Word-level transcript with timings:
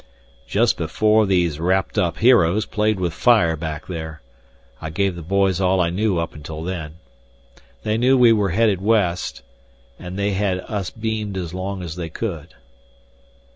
"Just 0.47 0.77
before 0.77 1.27
these 1.27 1.59
wrapped 1.59 1.95
up 1.95 2.17
heroes 2.17 2.65
played 2.65 2.99
with 2.99 3.13
fire 3.13 3.55
back 3.55 3.85
there. 3.85 4.19
I 4.81 4.89
gave 4.89 5.15
the 5.15 5.21
boys 5.21 5.61
all 5.61 5.79
I 5.79 5.91
knew 5.91 6.17
up 6.17 6.33
until 6.33 6.63
then. 6.63 6.95
They 7.83 7.99
know 7.99 8.17
we 8.17 8.33
were 8.33 8.49
headed 8.49 8.81
west, 8.81 9.43
and 9.99 10.17
they 10.17 10.31
had 10.31 10.59
us 10.61 10.89
beamed 10.89 11.37
as 11.37 11.53
long 11.53 11.83
as 11.83 11.97
they 11.97 12.09
could." 12.09 12.55